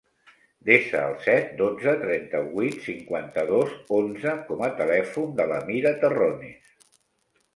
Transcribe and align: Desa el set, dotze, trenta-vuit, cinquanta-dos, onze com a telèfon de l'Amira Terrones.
Desa 0.67 1.01
el 1.09 1.11
set, 1.25 1.51
dotze, 1.59 1.91
trenta-vuit, 2.03 2.79
cinquanta-dos, 2.87 3.75
onze 3.99 4.33
com 4.49 4.63
a 4.69 4.69
telèfon 4.81 5.37
de 5.41 5.47
l'Amira 5.53 5.93
Terrones. 6.05 6.75